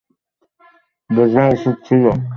[1.09, 2.03] বোঝা উচিত ছিল।